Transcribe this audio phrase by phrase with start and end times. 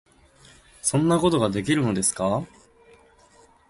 [0.81, 2.43] 「そんなことができるのですか？」